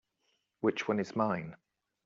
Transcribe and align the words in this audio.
Which 0.61 0.87
one 0.87 0.99
is 0.99 1.15
mine? 1.15 1.55